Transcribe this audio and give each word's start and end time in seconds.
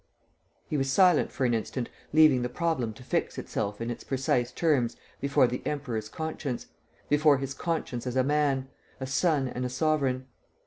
He 0.67 0.77
was 0.77 0.91
silent 0.91 1.31
for 1.31 1.45
an 1.45 1.53
instant 1.53 1.87
leaving 2.11 2.41
the 2.41 2.49
problem 2.49 2.91
to 2.95 3.03
fix 3.03 3.37
itself 3.37 3.79
in 3.79 3.91
its 3.91 4.03
precise 4.03 4.51
terms 4.51 4.97
before 5.19 5.45
the 5.45 5.61
Emperor's 5.63 6.09
conscience, 6.09 6.65
before 7.07 7.37
his 7.37 7.53
conscience 7.53 8.07
as 8.07 8.15
a 8.15 8.23
man, 8.23 8.67
a 8.99 9.05
son 9.05 9.47
and 9.47 9.63
a 9.63 9.69
sovereign. 9.69 10.25